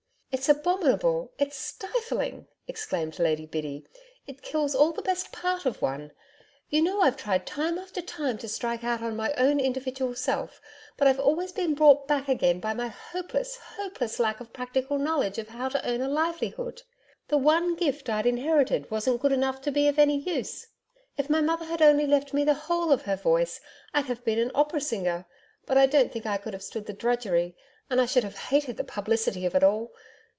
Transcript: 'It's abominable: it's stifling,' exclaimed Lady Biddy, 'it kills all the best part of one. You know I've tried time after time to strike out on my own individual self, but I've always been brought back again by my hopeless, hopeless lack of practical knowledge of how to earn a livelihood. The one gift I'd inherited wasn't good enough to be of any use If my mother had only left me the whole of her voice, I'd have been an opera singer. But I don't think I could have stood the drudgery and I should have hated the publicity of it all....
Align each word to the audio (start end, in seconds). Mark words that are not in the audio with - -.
'It's 0.33 0.47
abominable: 0.47 1.33
it's 1.37 1.57
stifling,' 1.57 2.47
exclaimed 2.65 3.19
Lady 3.19 3.45
Biddy, 3.45 3.85
'it 4.25 4.41
kills 4.41 4.73
all 4.73 4.93
the 4.93 5.01
best 5.01 5.33
part 5.33 5.65
of 5.65 5.81
one. 5.81 6.13
You 6.69 6.81
know 6.81 7.01
I've 7.01 7.17
tried 7.17 7.45
time 7.45 7.77
after 7.77 8.01
time 8.01 8.37
to 8.37 8.47
strike 8.47 8.81
out 8.81 9.01
on 9.01 9.17
my 9.17 9.33
own 9.33 9.59
individual 9.59 10.15
self, 10.15 10.61
but 10.95 11.05
I've 11.05 11.19
always 11.19 11.51
been 11.51 11.73
brought 11.75 12.07
back 12.07 12.29
again 12.29 12.61
by 12.61 12.73
my 12.73 12.87
hopeless, 12.87 13.57
hopeless 13.75 14.19
lack 14.21 14.39
of 14.39 14.53
practical 14.53 14.97
knowledge 14.97 15.37
of 15.37 15.49
how 15.49 15.67
to 15.67 15.85
earn 15.85 15.99
a 15.99 16.07
livelihood. 16.07 16.81
The 17.27 17.37
one 17.37 17.75
gift 17.75 18.09
I'd 18.09 18.25
inherited 18.25 18.89
wasn't 18.89 19.19
good 19.19 19.33
enough 19.33 19.59
to 19.63 19.69
be 19.71 19.89
of 19.89 19.99
any 19.99 20.17
use 20.17 20.65
If 21.17 21.29
my 21.29 21.41
mother 21.41 21.65
had 21.65 21.81
only 21.81 22.07
left 22.07 22.33
me 22.33 22.45
the 22.45 22.53
whole 22.53 22.93
of 22.93 23.01
her 23.01 23.17
voice, 23.17 23.59
I'd 23.93 24.05
have 24.05 24.23
been 24.23 24.39
an 24.39 24.51
opera 24.55 24.79
singer. 24.79 25.25
But 25.65 25.77
I 25.77 25.87
don't 25.87 26.09
think 26.09 26.25
I 26.25 26.37
could 26.37 26.53
have 26.53 26.63
stood 26.63 26.85
the 26.85 26.93
drudgery 26.93 27.57
and 27.89 27.99
I 27.99 28.05
should 28.05 28.23
have 28.23 28.37
hated 28.47 28.77
the 28.77 28.85
publicity 28.85 29.45
of 29.45 29.55
it 29.55 29.63
all.... 29.65 29.91